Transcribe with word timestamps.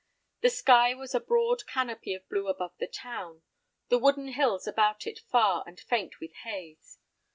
The 0.41 0.49
sky 0.49 0.95
was 0.95 1.13
a 1.13 1.19
broad 1.19 1.67
canopy 1.67 2.15
of 2.15 2.27
blue 2.27 2.47
above 2.47 2.73
the 2.79 2.87
town, 2.87 3.43
the 3.89 3.99
wooded 3.99 4.33
hills 4.33 4.65
about 4.65 5.05
it 5.05 5.19
far 5.29 5.63
and 5.67 5.79
faint 5.79 6.19
with 6.19 6.33
haze. 6.43 6.97